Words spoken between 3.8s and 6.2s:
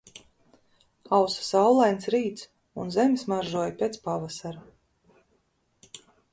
pēc pavasara